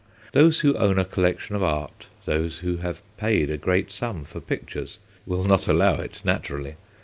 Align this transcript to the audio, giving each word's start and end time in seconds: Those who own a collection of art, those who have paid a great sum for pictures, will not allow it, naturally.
Those 0.31 0.61
who 0.61 0.75
own 0.77 0.97
a 0.97 1.05
collection 1.05 1.55
of 1.55 1.61
art, 1.61 2.07
those 2.25 2.57
who 2.65 2.77
have 2.77 3.03
paid 3.17 3.51
a 3.51 3.55
great 3.57 3.91
sum 3.91 4.23
for 4.23 4.39
pictures, 4.39 4.97
will 5.27 5.43
not 5.43 5.67
allow 5.67 5.93
it, 5.97 6.21
naturally. 6.25 6.73